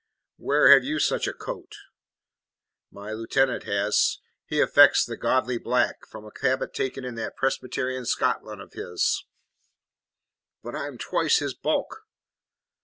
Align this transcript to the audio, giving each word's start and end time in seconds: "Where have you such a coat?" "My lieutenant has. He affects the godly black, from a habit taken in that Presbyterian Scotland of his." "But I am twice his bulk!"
"Where 0.37 0.71
have 0.71 0.83
you 0.83 0.97
such 0.97 1.27
a 1.27 1.31
coat?" 1.33 1.75
"My 2.89 3.11
lieutenant 3.13 3.65
has. 3.65 4.17
He 4.47 4.59
affects 4.59 5.05
the 5.05 5.15
godly 5.15 5.59
black, 5.59 6.07
from 6.07 6.25
a 6.25 6.31
habit 6.41 6.73
taken 6.73 7.05
in 7.05 7.13
that 7.21 7.35
Presbyterian 7.35 8.07
Scotland 8.07 8.63
of 8.63 8.73
his." 8.73 9.23
"But 10.63 10.75
I 10.75 10.87
am 10.87 10.97
twice 10.97 11.37
his 11.37 11.53
bulk!" 11.53 12.07